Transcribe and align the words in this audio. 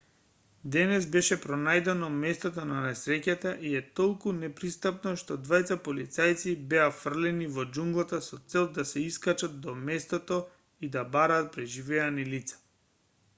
денес 0.75 1.03
беше 1.15 1.35
пронајдено 1.41 2.07
местото 2.21 2.63
на 2.69 2.77
несреќата 2.85 3.51
и 3.67 3.73
е 3.81 3.81
толку 3.99 4.33
непристапно 4.39 5.13
што 5.23 5.37
двајца 5.49 5.77
полицајци 5.91 6.55
беа 6.73 6.87
фрлени 7.05 7.51
во 7.61 7.67
џунглата 7.79 8.21
со 8.31 8.41
цел 8.55 8.67
да 8.81 8.87
се 8.93 9.05
искачат 9.13 9.63
до 9.67 9.77
местото 9.91 10.43
и 10.85 10.91
да 11.01 11.05
бараат 11.17 11.53
преживеани 11.59 12.27
лица 12.37 12.63